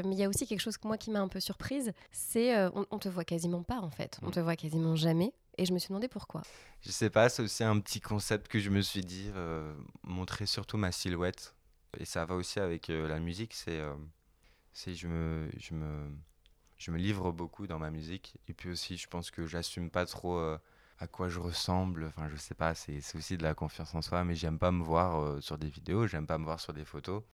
Euh, 0.00 0.08
mais 0.08 0.14
il 0.14 0.18
y 0.18 0.24
a 0.24 0.28
aussi 0.28 0.46
quelque 0.46 0.60
chose 0.60 0.76
que 0.76 0.86
moi 0.86 0.98
qui 0.98 1.10
m'a 1.10 1.20
un 1.20 1.28
peu 1.28 1.40
surprise, 1.40 1.92
c'est 2.12 2.56
euh, 2.56 2.70
on, 2.74 2.86
on, 2.90 2.98
te 2.98 3.08
voit 3.08 3.24
quasiment 3.24 3.62
pas 3.62 3.78
en 3.78 3.90
fait, 3.90 4.18
on 4.22 4.28
mm. 4.28 4.32
te 4.32 4.40
voit 4.40 4.56
quasiment 4.56 4.96
jamais. 4.96 5.32
Et 5.58 5.66
je 5.66 5.72
me 5.72 5.78
suis 5.78 5.88
demandé 5.88 6.08
pourquoi. 6.08 6.42
Je 6.80 6.90
sais 6.90 7.10
pas, 7.10 7.28
c'est 7.28 7.42
aussi 7.42 7.64
un 7.64 7.78
petit 7.80 8.00
concept 8.00 8.48
que 8.48 8.58
je 8.58 8.70
me 8.70 8.80
suis 8.80 9.02
dit, 9.02 9.30
euh, 9.34 9.74
montrer 10.02 10.46
surtout 10.46 10.78
ma 10.78 10.92
silhouette. 10.92 11.54
Et 11.98 12.04
ça 12.04 12.24
va 12.24 12.34
aussi 12.36 12.60
avec 12.60 12.86
la 12.86 13.18
musique, 13.18 13.52
c'est 13.52 13.80
je 14.86 15.08
me, 15.08 15.50
je, 15.58 15.74
me, 15.74 16.08
je 16.78 16.92
me 16.92 16.98
livre 16.98 17.32
beaucoup 17.32 17.66
dans 17.66 17.80
ma 17.80 17.90
musique. 17.90 18.36
Et 18.46 18.54
puis 18.54 18.70
aussi, 18.70 18.96
je 18.96 19.08
pense 19.08 19.32
que 19.32 19.44
j'assume 19.48 19.90
pas 19.90 20.06
trop 20.06 20.38
à 20.38 21.06
quoi 21.08 21.28
je 21.28 21.40
ressemble. 21.40 22.04
Enfin, 22.04 22.28
je 22.28 22.36
sais 22.36 22.54
pas, 22.54 22.76
c'est 22.76 23.02
aussi 23.16 23.36
de 23.36 23.42
la 23.42 23.54
confiance 23.54 23.92
en 23.96 24.02
soi, 24.02 24.22
mais 24.22 24.36
j'aime 24.36 24.60
pas 24.60 24.70
me 24.70 24.84
voir 24.84 25.42
sur 25.42 25.58
des 25.58 25.68
vidéos, 25.68 26.06
j'aime 26.06 26.28
pas 26.28 26.38
me 26.38 26.44
voir 26.44 26.60
sur 26.60 26.72
des 26.72 26.84
photos. 26.84 27.24